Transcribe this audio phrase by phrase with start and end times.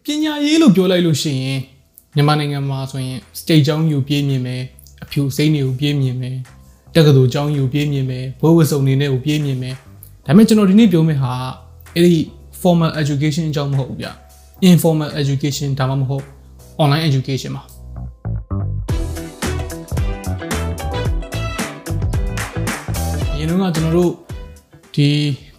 [0.00, 1.60] ပညာရေးလို့ပြောလိုက်လို့ရှိရင်
[2.14, 4.62] မြန်မာနိုင်ငံမှာဆိုရင် state ကျောင်းယူပြေးမြင်မယ်
[5.02, 6.36] အဖြူစိမ့်တွေကိုပြေးမြင်မယ်
[6.94, 9.74] တက္ကသိုလ်ကျောင်းယူပြေးမြင်မယ်ဘွဲဝစုံနေနဲ့ကိုပြေးမြင်မယ်
[10.26, 11.32] ဒါပေမဲ့ကျွန်တော်ဒီနေ့ပြောမယ့်ဟာ
[11.94, 12.20] အဲ့ဒီ
[12.60, 14.08] formal education အကြောင်းမဟုတ်ဘူးဗျ
[14.70, 16.24] informal education ဒါမှမဟုတ်
[16.82, 17.62] online education ပါ
[23.38, 24.12] ရင်တော့ကျွန်တော်တို့
[24.94, 25.08] ဒီ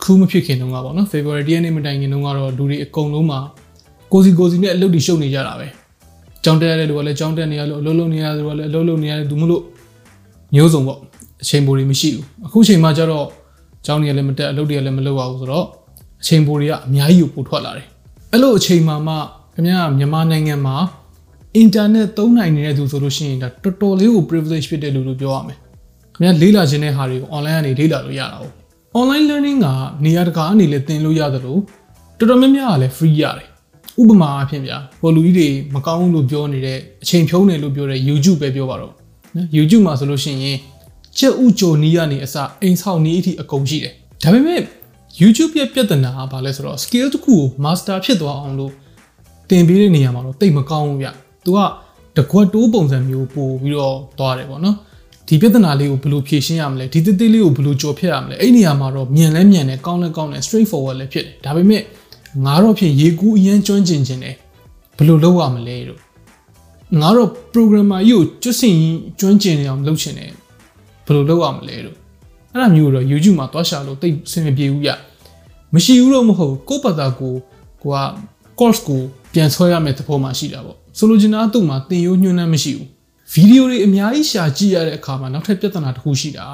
[0.04, 3.42] ခူးမဖြစ်ခင်တုန်းကပေါ့နော် February 10ရက်နေ့မတိုင်ခင်တုန်းကတော့လူတွေအကုန်လုံးမှာ
[4.14, 5.68] ကိုစီကိုစီနဲ့အလုပ်တွေရှုပ်နေကြတာပဲ
[6.44, 9.64] ကြောင်းတက်ရတဲ့လူကလည်းကြောင်းတက်နေရလို့အလုပ်လုပ်နေရတဲ့လူကလည်းအလုပ်လုပ်နေရတယ်သူမလို့
[10.56, 11.00] မျိုးစုံပေါ့
[11.44, 13.28] အချိန်ပိုတွေမရှိဘူးအခုချိန်မှကျတော့
[13.86, 15.66] ကြောင်းတွေကလည်းမတက်အလုပ်တွေကလည်းမလုပ်ရဘူးဆိုတော့
[16.22, 17.86] အချိန်ပိုတွေကအများကြီးကိုပိုထွက်လာတယ်
[18.32, 19.16] အဲ့လိုအချိန်မှမှ
[19.54, 20.76] ခင်ဗျားမြန်မာနိုင်ငံမှာ
[21.56, 25.58] အင်တာနက်သုံးနိုင်နေတဲ့သူဆိုလို့ရှိရင်ဒါတော်တော်လေးကို privilege ဖြစ်တဲ့လူလို့ပြောရမယ်
[26.16, 28.54] ခင်ဗျားလေးလာခြင်းတဲ့ဟာတွေကို online ကနေလေးလာလို့ရတာဟုတ်
[29.00, 29.68] online learning က
[30.06, 31.62] နေရာတကာအနေနဲ့သင်လို့ရတယ်လို့
[32.18, 33.53] တော်တော်များများကလည်း free ရတယ်
[34.02, 38.94] ဥပမာအဖြစ်ဗျာဟိုလူကြီးတွေမကောင်းလို့ပြောနေတဲ့အချိန်ဖြုံးနေလို့ပြောတဲ့ YouTube ပဲပြောပါတော့
[39.36, 40.58] နော် YouTube မှာဆိုလို့ရှိရင်
[41.18, 44.62] ချက်ဥကြိုနီးကနေအစအိမ်ဆောက်နီးအထိအကုန်ရှိတယ်ဒါပေမဲ့
[45.22, 48.72] YouTube ရဲ့ပြဿနာကဘာလဲဆိုတော့ skill တစ်ခုကို master ဖြစ်သွားအောင်လို့
[49.50, 51.10] သင်ပေးတဲ့နေရာမှာတော့တိတ်မကောင်းဘူးဗျ။
[51.46, 51.60] तू က
[52.18, 54.78] တကွက်တိုးပုံစံမျိုးပို့ပြီးတော့သွားတယ်ပေါ့နော်။
[55.28, 61.82] ဒီပြဿနာလေးကိုဘယ်လိုဖြေရှင်းရမလဲဒီတိတိလေးကိုဘယ်လိုကြော်ဖြတ်ရမလဲအဲ့ဒီနေရာမှာတော့မြန်လဲမြန်တယ်ကောင်းလဲကောင်းတယ် straight forward လဲဖြစ်တယ်ဒါပေမဲ့
[62.46, 64.36] ငါတော့ဖြစ်ရေကူးအရင်ကျွမ်းကျင်ခြင်းတယ်
[64.98, 66.00] ဘယ်လိုလုပ်ရမလဲတို့
[67.00, 68.76] ငါတော့ programmer ကြီးကိုကျွတ်စင်
[69.20, 70.32] ကျွမ်းကျင်နေအောင်လုပ်ချင်တယ်
[71.06, 71.98] ဘယ်လိုလုပ်ရမလဲတို့
[72.52, 74.92] အဲ့ဒါမျိုးတော့ YouTube မှာသွားရှာလို့တိတ်အဆင်မပြေဘူးဗျ
[75.74, 77.34] မရှိဘူးတော့မဟုတ်ကိုယ့်ဘာသာကို
[77.84, 77.98] ကိုက
[78.60, 79.02] course ကို
[79.34, 82.88] ပြန်ဆွဲရမယ့်သဘောမှရှိတာပေါ့ဆိုလိုချင်တာကသူ့မှာသင်ရိုးညွှန်းနှံမရှိဘူး
[83.34, 86.46] ဗီဒီယိုတွေအများကြီးရှာကြည့်ရတဲ့အခါမှာနောက်ထပ်ပြဿနာတစ်ခုရှိတာ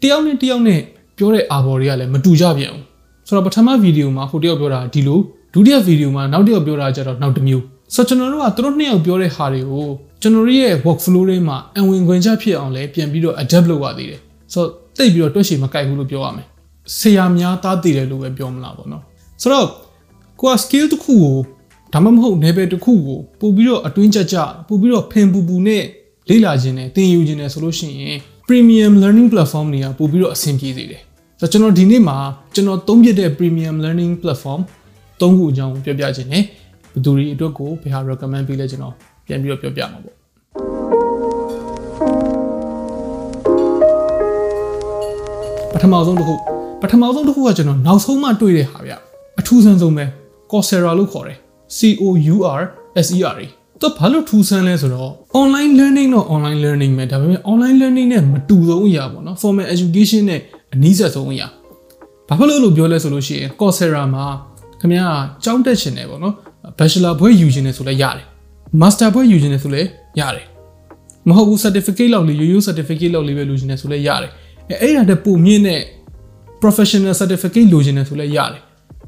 [0.00, 0.80] တယောက်နဲ့တယောက်နဲ့
[1.16, 2.81] ပြောတဲ့အာဘော်တွေကလည်းမတူကြပြန်ဘူး
[3.32, 5.18] ဆိုတော့ပထမဗီဒီယိုမှာဟိုတယောက်ပြောတာဒီလို
[5.54, 9.86] ဒုတိယဗီဒီယိုမှာနောက်တစ်ယောက်ပြောတာကျတော့နောက်တစ်မျိုးဆိုတော့ကျွန်တော်တို့ကသူတို့နှစ်ယောက်ပြောတဲ့ဟာတွေကို
[10.22, 14.20] ကျွန်တော်တို့ရဲ့ workflow တွေမှာအဝင်ခွင့်ချဖြစ်အောင်လဲပြန်ပြီးတော့ adapt လုပ်ရသေးတယ်
[14.52, 16.46] ဆိုတော့တိတ်ပြီးတော့တွက်ချေမကိုက်ဘူးလို့ပြောရမယ်
[16.98, 19.02] ဆရာများသားတည်တယ်လို့ပဲပြောမလားပေါ့နော်
[19.42, 19.66] ဆိုတော့
[20.40, 21.36] ကိုက skill တစ်ခုကို
[21.92, 24.36] ဒါမှမဟုတ် level တစ်ခုကိုပို့ပြီးတော့အတွင်းကြကြ
[24.68, 25.84] ပို့ပြီးတော့ဖင်ပူပူနဲ့
[26.28, 28.16] လေ့လာခြင်းနဲ့သင်ယူခြင်းနဲ့ဆိုလို့ရှိရင်
[28.46, 31.02] premium learning platform တွေကပို့ပြီးတော့အဆင်ပြေစေတယ်
[31.42, 32.16] ဆိုတော့ကျွန်တော်ဒီနေ့မှာ
[32.54, 34.60] ကျွန်တော်သုံးပြတဲ့ premium learning platform
[35.20, 36.42] သုံးခုအကြောင်းပြောပြခြင်းနဲ့
[36.92, 38.94] ဘယ်သူတွေအတွက်ကိုဘယ်ဟာ recommend ပေးလဲကျွန်တော်
[39.26, 40.16] ပြန်ပြီးတော့ပြောပြမှာပေါ့
[45.72, 46.34] ပထမဆုံးတစ်ခု
[46.82, 48.92] ပထမဆုံးတစ်ခုကကျွန်တော်နောက်ဆုံးမှတွေ့တဲ့ဟာဗျ
[49.40, 50.04] အထူးဆန်းဆုံးပဲ
[50.50, 51.38] Coursera လို့ခေါ်တယ်
[51.76, 52.04] C O
[52.34, 52.62] U R
[53.06, 53.46] S E R A
[53.80, 55.10] တော့ဘာလို့ထူးဆန်းလဲဆိုတော့
[55.40, 60.40] online learning တော့ online learning ပဲဒါပေမဲ့ online learning နဲ့မတူဆုံးအရာပေါ့နော် formal education နဲ့
[60.74, 61.46] အနည်းဆက်ဆုံးအရာ
[62.28, 64.24] ဘာဖြစ်လို့လို့ပြောလဲဆိုလို့ရှိရင် Coursera မှာ
[64.80, 66.34] ခင်ဗျားကျောင်းတက်ချင်တယ်ပေါ့နော်
[66.78, 68.26] bachelor ဘွဲ့ယူချင်တယ်ဆိုလည်းရတယ်
[68.80, 69.88] master ဘွဲ့ယူချင်တယ်ဆိုလည်း
[70.20, 70.46] ရတယ်
[71.28, 74.30] မဟုတ်ဘူး certificate လောက်လေးရိုးရိုး certificate လောက်လေးပဲလူချင်တယ်ဆိုလည်းရတယ်
[74.70, 75.80] အဲအဲ့ဒါတည်းပုံမြင့်တဲ့
[76.62, 78.62] professional certificate လိုချင်တယ်ဆိုလည်းရတယ်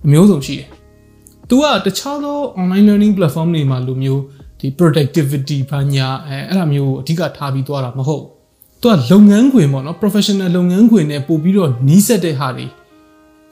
[0.07, 0.69] အမျိုးစုံရှိတယ်။
[1.49, 4.23] तू ကတခြားသော online learning platform တွေမှာလိုမျိုး
[4.61, 8.25] ဒီ productivity ဘာညာအဲအဲ့ဒါမျိုးကိုအဓိကထားပြီးသွားတာမဟုတ်။
[8.85, 12.67] तू ကလုပ်ငန်းခွင်ပေါ့နော် professional လုပ်ငန်းခွင်နဲ့ပို့ပြီးတော့နီးစပ်တဲ့ဟာတွေ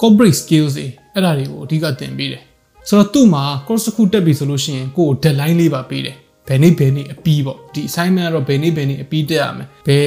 [0.01, 2.43] corporate skills တွေအဲ့ဒါတွေကိုအဓိကသင်ပေးတယ်။
[2.89, 6.17] ဆိုတော့သူ့မှာ course တစ်ခုတက်ပြီဆိုလို့ရှိရင်ကိုယ် deadline လေးပါပေးတယ်။
[6.49, 10.07] ဘယ်နေ့ဘယ်နေ့အပြီးပေါ့ဒီ assignment ကတော့ဘယ်နေ့ဘယ်နေ့အပြီးတက်ရမယ်။ဘယ်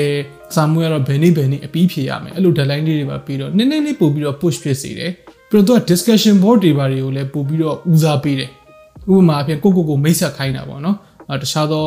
[0.56, 5.12] စာမှုကတော့ဘယ်နေ့ဘယ်နေ့အပြီးဖြေရမယ်။အဲ့လို deadline လေးတွေပါပြီးတော့နည်းနည်းလေးပို့ပြီးတော့ push ဖြစ်စေတယ်။
[5.50, 8.50] ပြီးတော့သူက discussion board တွေပါတွေကိုလည်းပို့ပြီးတော့ဦးစားပေးတယ်။
[9.14, 10.98] ဥပမာအဖြစ်ကိုကိုကိုမိတ်ဆက်ခိုင်းတာပေါ့နော်။
[11.30, 11.86] အဲတခြားသော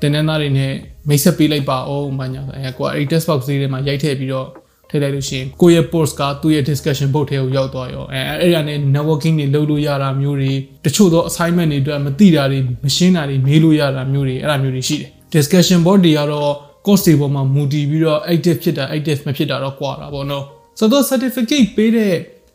[0.00, 0.72] တင်နန်းသားတွေနဲ့
[1.08, 4.48] မိတ်ဆက်ပေးလိုက်ပါအောင်ဘာညာအဲကိုကအဲ့ text box လေးထဲမှာရိုက်ထည့်ပြီးတော့
[4.90, 10.52] ထည့်လိုက်လို့ရှိရင်ကိုယ့်ရဲ့ post ကသူ့ရဲ့ discussion board ထဲကိုရောက်သွားရောအဲအဲ့ဒါနဲ့ networking တွေလုပ်လို့ရတာမျိုးတွေ
[10.84, 16.52] တချို့သော assignment တွေအတွက်မသိတာတွေမရှင်းတာတွေမေးလို့ရတာမျိုးတွေအဲ့ဒါမျိုးတွေရှိတယ် discussion board တွေကတော့
[16.86, 20.44] course တွေပေါ်မှာမူတည်ပြီးတော့ active ဖြစ်တာ active မဖြစ်တာတော့ကွာတာပေါ့နော်
[20.78, 22.14] ဆိုတော့ certificate ပေးတဲ့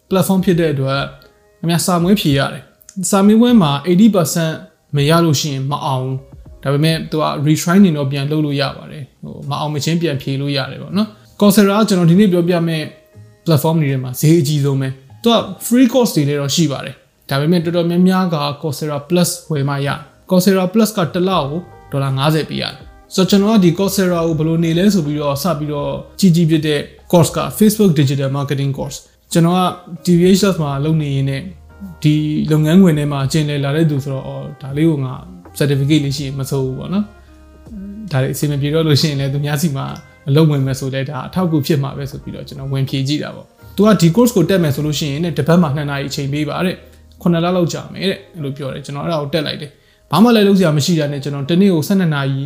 [0.09, 1.01] platform ဖြစ်တဲ့အတွက်
[1.63, 2.63] အများစာမွေးဖြေရတယ်
[3.09, 3.71] စာမွေးပွဲမှာ
[4.33, 6.07] 80%မရလို့ရှိရင်မအောင်
[6.63, 11.07] ဒါပေမဲ့သူက retry နေတော့ပြန်လုပ်လို့ရပါတယ်ဟိုမအောင်မချင်းပြန်ဖြေလို့ရတယ်ပေါ့နော်
[11.39, 12.85] Coursera ကျွန်တော်ဒီနေ့ပြောပြမယ့်
[13.45, 14.89] platform တွေထဲမှာဈေးအကြီးဆုံးပဲ
[15.23, 15.37] သူက
[15.67, 16.95] free course တွေလည်းတော့ရှိပါတယ်
[17.29, 19.89] ဒါပေမဲ့တော်တော်များများက Coursera Plus ဝယ်မှရ
[20.29, 21.59] Coursera Plus ကတစ်လကို
[21.91, 22.83] ဒေါ်လာ90ပေးရတယ်
[23.15, 26.79] ဆိုတော့ကျွန်တော်ကဒီ Coursera ကိုဘယ်လိုနေလဲဆိုပြီးတော့စပြီးတော့ကြီးကြီးပြတဲ့
[27.11, 28.97] course က Facebook Digital Marketing Course
[29.31, 29.61] ကျွန်တော်က
[30.05, 31.41] TVHS မှာလုပ်နေရင်းနဲ့
[32.03, 32.15] ဒီ
[32.51, 35.13] လုပ်ငန်းခွင်ထဲမှာကျင်လည်လာတဲ့သူဆိုတော့အော်ဒါလေးကိုငါ
[35.57, 37.05] certificate လေးရှိရင်မစိုးဘူးပေါ့နော်
[38.11, 39.85] ဒါလေးအစီအမပြေတော့လို့ရှိရင်လည်းသူများစီမှာ
[40.29, 46.75] အလုပ်ဝင်မယ်ဆိုလဲဒါအထောက်အကူဖြစ်မှာပဲဆိုပြီးတော့ကျွန်တော်ဝင်ဖြေကြည့်တာပေါ့သူကဒီ course ကိုတက်မယ်ဆိုလို့ရှိရင်ねတပတ်မှ2နာရီအချိန်ပေးပါတဲ့
[47.21, 49.71] 9လလောက်ကြာမယ်တဲ့အဲ့လိုပြောတယ်ကျွန်တော်အဲ့ဒါကိုတက်လိုက်တယ်
[50.11, 52.45] ဘာမှလည်းလုပ်စရာမရှိတာနဲ့ကျွန်တော်တနေ့ကို12နာရီ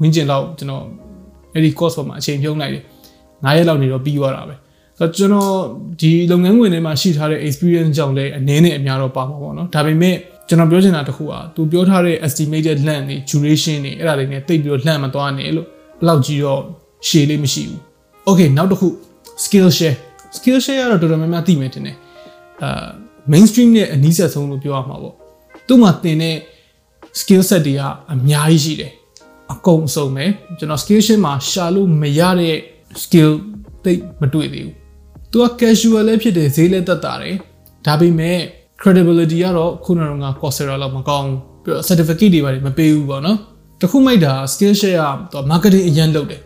[0.00, 0.84] ဝန်းကျင်လောက်ကျွန်တော်
[1.54, 2.82] အဲ့ဒီ course ပေါ်မှာအချိန်ပြုံးလိုက်တယ်
[3.44, 4.54] 9ရက်လောက်နေတော့ပြီးသွားတာပဲ
[4.98, 5.52] ဆိုတော့ကျွန်တော်
[6.00, 10.16] ဒီလုပ်ငန်းဝင်ထဲမှာရှိထားတဲ့ experience ကြောင့်လည်းအနည်းနဲ့အများတော့ပါမှာပေါ့နော်ဒါပေမဲ့
[10.48, 16.60] ကျွန်တော်ပြောချင်တာတခုอ่ะသူပြောထားတဲ့ estimated length တွေ duration တွေအဲ့ဒါတွေနဲ့တိတ်ပြီးတော့လှမ်းမသွားနဲ့လို့ဘယ်လောက်ကြီးတော့
[17.08, 17.80] ရှည်လေးမရှိဘူး
[18.28, 18.88] okay နောက်တစ်ခု
[19.44, 19.96] skill share
[20.36, 21.96] skill share ကတော့တော်တော်များများသိမယ်ထင်တယ်
[22.62, 22.88] အာ
[23.32, 25.14] mainstream နဲ့အနီးဆက်ဆုံးလို့ပြောရမှာပေါ့
[25.66, 26.36] သူ့မှာသင်တဲ့
[27.20, 28.92] skill set တွေကအများကြီးရှိတယ်
[29.52, 30.24] အကုန်အစုံပဲ
[30.58, 32.56] ကျွန်တော် skill share မှာရှာလို့မရတဲ့
[33.02, 33.30] skill
[33.84, 34.74] သိမတွေ့သေးဘူး
[35.32, 37.36] သူက casual လည်းဖြစ်တယ်ဈေးလည်းတက်တာတယ်
[37.86, 38.38] ဒါပေမဲ့
[38.82, 41.30] credibility ကတော့ခုနက Coursera လောက်မကောင်း
[41.64, 43.36] ပြီးတော့ certificate တွေပါတယ်မပေးဘူးပေါ့နော်
[43.80, 46.40] တခုမိုက်တာ skill share ကတော့ marketing အရင်လုပ်တယ်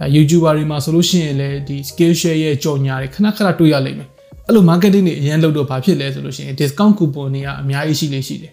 [0.00, 4.08] အဲ YouTuber တွေမှာဆိုလို့ရှိရင်လည်းဒီ skill share ရဲ့ကြော်ညာတွေခဏခဏတွေ့ရလိမ့်မယ်
[4.46, 8.52] အဲ့လို marketing တွေအရင်လုပ်တော့ဘာဖြစ်လဲဆိုလို့ရှိရင် discount coupon တွေကအများကြီးရှိလေရှိတယ်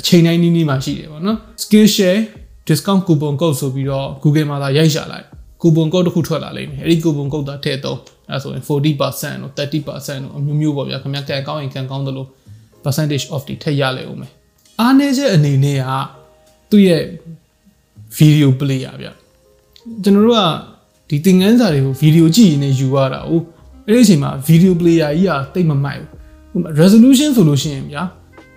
[0.00, 2.20] အချိန်တိုင်းနီးနီးမှာရှိတယ်ပေါ့နော် skill share
[2.68, 5.26] discount coupon code ဆိုပြီးတော့ Google မှာသာရိုက်ရှာလိုက်
[5.62, 7.98] coupon code တစ်ခုထွက်လာလိမ့်မယ်အဲ့ဒီ coupon code သာထည့်တော့
[8.30, 12.26] အဲဆိုရင်40%တို့30%တို့အမျိုးမျိုးပေါ့ဗျာခင်ဗျကန်ကောင်းရင်ကန်ကောင်းသလို
[12.84, 14.30] percentage off တွေထည့်ရလေဦးမယ်
[14.80, 15.90] အားနည်းချက်အနေနဲ့က
[16.70, 17.02] သူ့ရဲ့
[18.18, 19.08] video player ဗျ
[20.02, 20.42] ကျွန်တော်တို့က
[21.08, 23.32] ဒီသင်ခန်းစာတွေကို video ကြည့်ရင်လည်းယူရတာ哦
[23.88, 26.00] အဲ့ဒီအချိန်မှာ video player ကြီးကတိတ်မမိုက်
[26.52, 28.02] ဘူး resolution ဆိုလို့ရှိရင်ဗျာ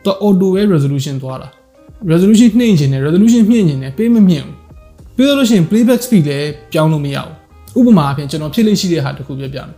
[0.03, 1.49] သူ auto ပဲ resolution သွားတာ
[2.11, 4.55] resolution နှိမ့်ချင်တယ် resolution မြင့်ချင်တယ်ပေးမမြင့်ဘူး
[5.15, 7.38] ပြီးတော့လို့ရှိရင် playback speed လည်းပြောင်းလို့မရဘူး
[7.77, 9.75] ဥပမာအဖြစ်ကျွန်တော်ဖြစ်လို့ရှိတဲ့ဟာတစ်ခုပြောပြမယ်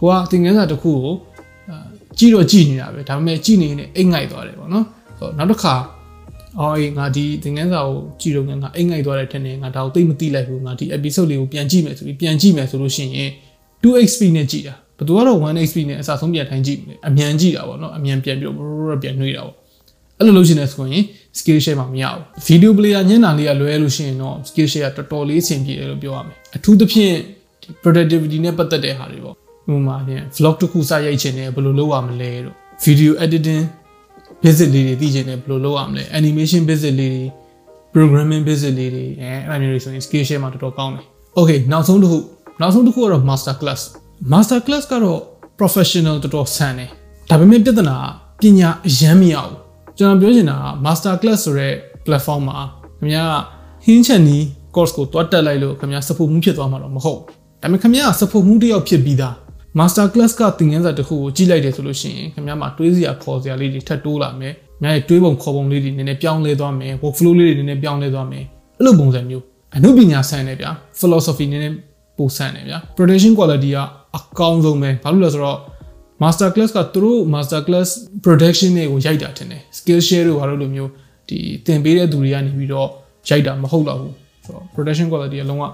[0.00, 1.14] ကိုကသင်ခန်းစာတစ်ခုကို
[2.18, 4.84] ကြည့်တော့ကြည့်နေတာပဲဒါပေမဲ့ကြည့်နေနေအိတ်ငိုက်သွားတယ်ပေါ့နော်
[5.18, 5.74] ဆိုတော့နောက်တစ်ခါ
[6.58, 13.30] အော်အေးငါဒီသင်ခန်းစာကိုကြည့်တော့ငါအိတ်ငိုက်သွားတဲ့ထက်နဲ့ငါဒါကိုသိမသိလိုက်ဘူးငါဒီ episode လေးကိုပြန်ကြည့်မယ်ဆိုပြီးပြန်ကြည့်မယ်ဆိုလို့ရှိရင်
[13.82, 19.56] 2xp နဲ့ကြည့်တာဘယ်သူကတော့ 1xp နဲ့အစားဆုံးပြန်ထိုင်ကြည့်မယ်အမြန်ကြည့်တာပေါ့နော်အမြန်ပြန်ပြီးတော့ပြန်နှွေးတာပေါ့
[20.18, 21.04] အဲ့လိုလုပ်ချင်တယ်ဆိုရင်
[21.38, 27.14] skill share မှာမရဘူး video player ညနာလေးကလွဲလို့ရှိရင်တော့ skill share ကတော်တော်လေးအဆင်ပြေတယ်လို့ပြောရမယ်အထူးသဖြင့်
[27.82, 29.36] productivity နဲ့ပတ်သက်တဲ့ဟာတွေပေါ့ဥ
[29.68, 32.54] ပမာဖြင့် vlog တစ်ခုစရိုက်ချင်တယ်ဘယ်လိုလုပ်ရမလဲတို့
[32.84, 33.64] video editing
[34.42, 37.24] basic လေးတွေသိချင်တယ်ဘယ်လိုလုပ်ရမလဲ animation basic လေးတွေ
[37.94, 41.04] programming basic လေးတွေအဲအဲ့လိုမျိုးတွေဆိုရင် skill share မှာတော်တော်ကောင်းတယ်
[41.38, 42.18] okay နောက်ဆုံးတစ်ခု
[42.60, 43.80] နောက်ဆုံးတစ်ခုကတော့ master class
[44.32, 45.20] master class ကတော့
[45.60, 46.90] professional တော်တော်ဆန်တယ်
[47.30, 47.96] ဒါပေမဲ့ပြဿနာ
[48.40, 49.67] ပညာအရမ်းမရဘူး
[49.98, 51.72] ကျွန်တော်ပြောချင်တာက master class ဆိုတဲ့
[52.06, 52.58] platform မှာ
[52.98, 53.38] ခင်ဗျား
[53.84, 54.42] ဟင်းချက်နီး
[54.74, 57.18] course ကိုတွတ်တက်လိုက်လို့ခင်ဗျား support မှုဖြစ်သွားမှာတော့မဟုတ်
[57.62, 59.34] ဒါပေမဲ့ခင်ဗျား support မှုတစ်ယောက်ဖြစ်ပြီးသား
[59.78, 68.44] master class ကသင်ခန်းစာတစ်ခုကိုကြည့်လိုက်တယ်ဆိုလို့ရှိရင်ခင်ဗျားမှာတွေးစရာခေါ်စရာလေးတွေထပ်တိုးလာမယ်။များရဲ့တွေးပုံခေါ်ပုံလေးတွေနည်းနည်းပြောင်းလဲသွားမယ်။ workflow လေးတွေနည်းနည်းပြောင်းလဲသွားမယ်။
[68.78, 69.44] အဲ့လိုပုံစံမျိုး
[69.76, 71.76] အနုပညာဆန်တယ်ဗျာ philosophy နည်းနည်း
[72.18, 73.78] ပိုဆန်တယ်ဗျာ production quality က
[74.16, 75.58] အကောင်းဆုံးပဲဘာလို့လဲဆိုတော့
[76.22, 77.88] master class ကသူတို့ master class
[78.24, 80.90] production တွေကိုရိုက်တာတင်တယ် skill share တို့ဘာလို့လိုမျိုး
[81.28, 82.88] ဒီသင်ပေးတဲ့သူတွေကနေပြီးတော့
[83.28, 85.64] ရိုက်တာမဟုတ်တော့ဘူးဆိုတော့ production quality ကလုံးဝ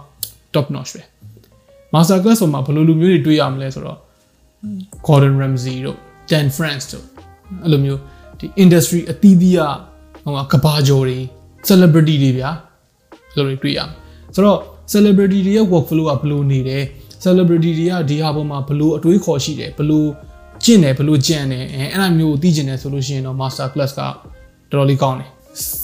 [0.54, 1.02] top notch ပဲ
[1.94, 3.98] master class ဆိုမှာဘယ်လိုလူမျိုးတွေတွေ့ရမလဲဆိုတော့
[5.06, 5.98] Gordon Ramsay တို့
[6.30, 7.04] Dan France တို့
[7.64, 8.00] အဲ့လိုမျိုး
[8.38, 9.60] ဒီ industry အသီးသီးက
[10.24, 11.18] ဟိုကကဘာကျော်တွေ
[11.68, 12.50] celebrity တွေဗျာ
[13.34, 13.96] အဲ့လိုတွေတွေ့ရမယ်
[14.34, 14.58] ဆိုတော့
[14.92, 16.84] celebrity တွေရဲ့ workflow ကဘယ်လိုနေတယ်
[17.24, 20.04] celebrity တွေကဒီဟာပေါ်မှာဘယ်လိုအတွေးခေါ်ရှိတယ်ဘယ်လို
[20.64, 24.14] ကျင့်တယ်ဘယ်လိုကြံတယ်အဲအဲ့ဒါမျိုးကိုသိကျင်တယ်ဆိုလို့ရှိရင်တော့ master class ကတော်
[24.72, 25.28] တော်လေးကောင်းတယ်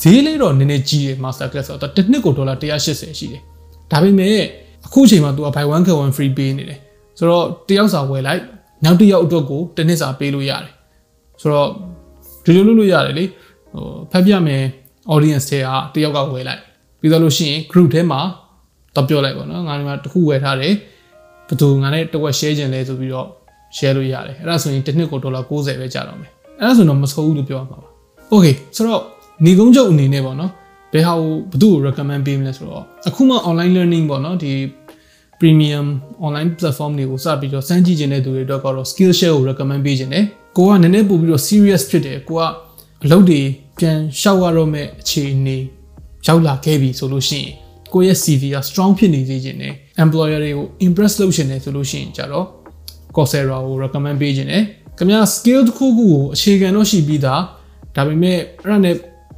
[0.01, 3.43] ဈေးလေးတော့နည်းနည်းကြီးတယ် master class ဆိုတော့တစ်နှစ်ကိုဒေါ်လာ180ရှိတယ်
[3.91, 4.37] ဒါပေမဲ့
[4.87, 6.79] အခုချိန်မှာ तू က buy one get one free ပေးနေတယ်
[7.19, 8.43] ဆိုတော့တယောက်စာဝယ်လိုက်
[8.85, 10.73] နောက်တစ်ယောက်အတွက်ကိုတစ်နှစ်စာပေးလို့ရတယ်
[11.41, 11.69] ဆိုတော့
[12.45, 13.25] ဒီလိုလုပ်လို့ရတယ်လေ
[13.73, 14.63] ဟိုဖတ်ပြမယ်
[15.15, 16.61] audience တွေကတယောက်ကဝယ်လိုက်
[17.01, 18.21] ပြီးတော့လို့ရှိရင် group ထဲမှာ
[18.97, 20.75] တော့ပြောလိုက်ပါတော့ငါဒီမှာတစ်ခုဝယ်ထားတယ်
[21.49, 23.29] ဘယ်သူငါနဲ့တစ်ဝက် share ခြင်းလဲဆိုပြီးတော့
[23.77, 27.89] share လို့ရတယ်အဲ့ဒါဆိုရင်တစ်နှစ်ကိုဒေါ်လာ90ပဲကြာတော့မယ်အဲ့ဒါဆိုတော့မဆိုးဘူးလို့ပြောရမှာပါ
[28.33, 29.03] okay ဆိုတော့
[29.45, 30.51] နေကုန်းချုပ်အနေနဲ့ပေါ့နော်
[30.93, 34.53] ဘယ်ဟာကိုဘယ်သူ့ကို recommend ပေးမလဲဆိုတော့အခုမှ online learning ပေါ့နော်ဒီ
[35.41, 35.87] premium
[36.27, 40.25] online platform တွေကိုစပြီးတော့စမ်းကြည့်ခြင်းတဲ့သူတွေအတွက်ကတော့ skill share ကို recommend ပေးခြင်းတယ်
[40.57, 42.43] ကိုကနည်းနည်းပို့ပြီးတော့ serious ဖြစ်တယ်ကိုက
[43.05, 43.41] အလုပ်တွေ
[43.79, 45.57] ပြန်ရှောက်ရတော့မဲ့အခြေအနေ
[46.27, 47.53] ရောက်လာခဲ့ပြီဆိုလို့ရှိရင်
[47.93, 49.75] ကိုရဲ့ CV က strong ဖြစ်နေစေခြင်းနဲ့
[50.05, 52.47] employer တွေကို impress လုပ်ရှင်တယ်ဆိုလို့ရှိရင်ကြတော့
[53.15, 54.65] Coursera ကို recommend ပေးခြင်းတယ်
[54.99, 57.43] ခင်ဗျာ skill တစ်ခုခုကိုအခြေခံတော့ရှိပြီးသား
[57.97, 58.95] ဒါပေမဲ့အဲ့ဒါနဲ့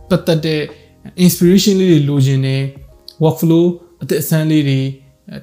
[0.09, 0.61] ပတ်သက်တဲ့
[1.25, 2.63] inspiration လေးတွေလိုချင်တယ်
[3.23, 3.65] workflow
[4.03, 4.81] အသစ်အဆန်းလေးတွေ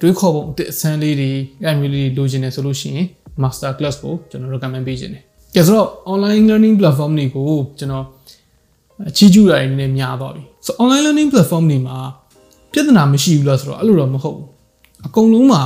[0.02, 1.32] တွေးခေါ်ပုံအသစ်အဆန်းလေးတွေ
[1.64, 3.08] အဲ့မျိုးလေးလိုချင်တယ်ဆိုလို့ရှိရင်
[3.42, 5.24] master class ကိုကျွန်တော် recommend ပေးခြင်းတယ်။
[5.56, 7.46] ကြဆိုတော့ online learning platform တွေကို
[7.80, 8.06] ကျွန်တော်
[9.10, 11.98] အချီးကျူးတာတွေနည်းနည်းများသွားပြီ။ဆို online learning platform တွေမှာ
[12.74, 14.48] ပြဿနာမရှိဘူးလားဆိုတော့အဲ့လိုတော့မဟုတ်ဘူး။
[15.06, 15.62] အကုန်လုံးမှာ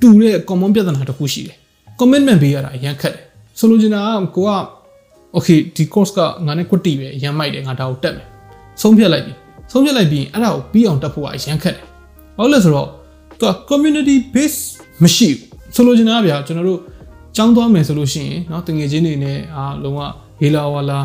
[0.00, 1.57] တူတဲ့ common ပြဿနာတစ်ခုရှိတယ်။
[2.00, 3.24] commitment ပေးရတာအရန်ခက်တယ်
[3.58, 4.50] ဆိုလိုချင်တာကကိုက
[5.34, 8.26] okay ဒီ course ကငါနဲ့ quit တီပဲအရန်မိုက်တယ်ငါဒါကိုတက်မယ်
[8.82, 9.32] ဆုံးဖြတ်လိုက်ပြီ
[9.72, 11.84] ဆုံးဖြတ်လိုက်ပြီးအဲ့ဒါကိုပြီးအောင်တက်ဖို့ကအရန်ခက်တယ်
[12.36, 12.88] ဘာလို့လဲဆိုတော့
[13.38, 14.60] သူက community base
[15.02, 16.80] မရှိဘူးဆိုလိုချင်တာကဗျာကျွန်တော်တို့
[17.36, 20.00] ចောင်းသွားမယ်ဆိုလို့ရှိရင်เนาะတငယ်ချင်းတွေနဲ့အာလုံးဝ
[20.40, 20.98] ဟေလာဝါလာ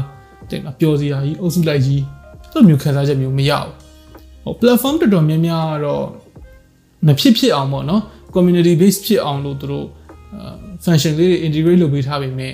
[0.49, 2.01] တဲ့ပျော်စရာကြီးအုပ်စုလိုက်ကြီး
[2.51, 3.73] သူ့မျိုးခံစားချက်မျိုးမရဘူး
[4.43, 6.05] ဟို platform တော်တော်များများတော့
[7.07, 8.01] မဖြစ်ဖြစ်အောင်ပေါ့เนาะ
[8.35, 9.87] community base ဖြစ်အောင်လို့သူတို့
[10.83, 12.53] function လေးတွေ integrate လုပ်ပေးထားပေမဲ့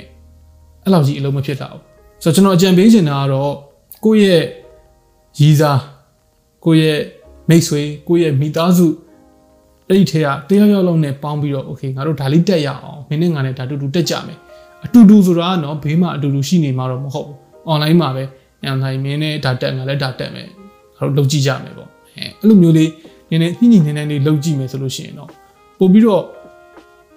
[0.83, 1.81] အဲ့လောက်ကြီးအလုံးမဖြစ်တာဘူး
[2.23, 3.53] ဆိုတော့ကျွန်တော်အကြံပေးချင်တာကတော့
[4.05, 4.43] ကိုယ့်ရဲ့
[5.39, 5.81] ရည်စား
[6.65, 6.99] ကိုယ့်ရဲ့
[7.49, 8.87] မိတ်ဆွေကိုယ့်ရဲ့မိသားစု
[9.87, 14.37] အဲ့ဒီထဲကတယောက်ယောက်လုံးနဲ့ပေါင်းပြီးတော့ okay ငါတို့ဒါလေးတက်ရအောင်မင်းနဲ့ငါနဲ့ဒါတူတူတက်ကြမယ်
[14.85, 17.37] အတူတူဆိုတာကတော့ဘေးမှာအတူတူရှိနေမှာတော့မဟုတ်ဘူး
[17.71, 18.23] online မှာပဲ
[18.71, 20.47] online မင်းနဲ့ဒါတက်ငါလည်းဒါတက်မယ်
[20.97, 22.89] ငါတို့လုပ်ကြည့်ကြမယ်ပေါ့အဲအဲ့လိုမျိုးလေး
[23.29, 25.29] နည်းနည်းညှိညှိနှိုင်းနှိုင်းလေးလုပ်ကြည့်မယ်ဆိုလို့ရှိရင်တော့
[25.79, 26.23] ပို့ပြီးတော့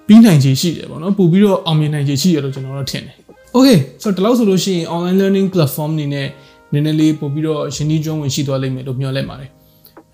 [0.07, 3.15] ပြီးနိုင်ခြေရှိတယ်ပေါ့နော်ပို့ပြီးတော့အောင်မြင်နိုင်ခြေရှိတယ်လို့ကျွန်တော်တို့ထင်တယ်
[3.57, 6.29] okay ဆိုတော့ဒီလောက်ဆိုလို့ရှိရင် online learning platform နေနဲ့
[6.73, 9.51] နည်းနည်းလေးပို့ပြီးတော့ရှင်းကြီးကျွမ်းဝင်ရှိသွားလိမ့်မယ်လို့မျှော်လင့်ပါတယ်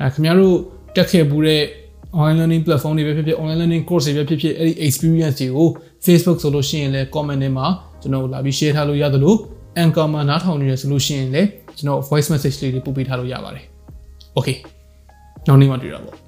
[0.00, 0.56] အဲခင်ဗျားတို့
[0.96, 1.62] တက်ခဲ့ဘူးတဲ့
[2.18, 5.68] online learning platform တွေပဲဖြစ်ဖြစ် online learning course တွေပဲဖြစ်ဖြစ်အဲ့ဒီ experience တွေကို
[6.06, 7.66] Facebook ဆိုလို့ရှိရင်လည်း comment ထဲမှာ
[8.02, 9.34] ကျွန်တော်လာပြီး share ထားလို့ရသလို
[9.82, 13.64] Anchor မှာနားထောင်နေရဆိုလို့ရှိရင်လည်းကျွန်တော် voice message လေးတွေပို့ပေးထားလို့ရပါတယ်
[14.36, 14.56] okay
[15.46, 16.27] နောက်နေ့မှတွေ့တာပေါ့